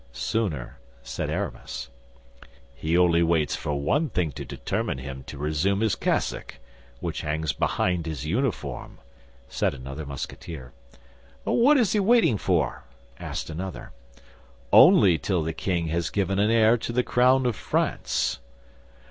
"Sooner," 0.13 0.79
said 1.03 1.29
Aramis. 1.29 1.91
"He 2.73 2.97
only 2.97 3.21
waits 3.21 3.55
for 3.55 3.79
one 3.79 4.09
thing 4.09 4.31
to 4.31 4.43
determine 4.43 4.97
him 4.97 5.23
to 5.25 5.37
resume 5.37 5.81
his 5.81 5.93
cassock, 5.93 6.55
which 7.01 7.21
hangs 7.21 7.53
behind 7.53 8.07
his 8.07 8.25
uniform," 8.25 8.97
said 9.47 9.75
another 9.75 10.03
Musketeer. 10.07 10.71
"What 11.43 11.77
is 11.77 11.93
he 11.93 11.99
waiting 11.99 12.39
for?" 12.39 12.83
asked 13.19 13.51
another. 13.51 13.91
"Only 14.73 15.19
till 15.19 15.43
the 15.43 15.53
queen 15.53 15.89
has 15.89 16.09
given 16.09 16.39
an 16.39 16.49
heir 16.49 16.77
to 16.79 16.91
the 16.91 17.03
crown 17.03 17.45
of 17.45 17.55
France." 17.55 18.39